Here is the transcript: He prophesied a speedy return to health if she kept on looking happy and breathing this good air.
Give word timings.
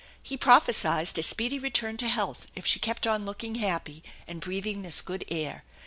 He 0.23 0.35
prophesied 0.35 1.15
a 1.15 1.21
speedy 1.21 1.59
return 1.59 1.95
to 1.97 2.07
health 2.07 2.47
if 2.55 2.65
she 2.65 2.79
kept 2.79 3.05
on 3.05 3.23
looking 3.23 3.53
happy 3.61 4.01
and 4.27 4.41
breathing 4.41 4.81
this 4.81 4.99
good 4.99 5.23
air. 5.27 5.63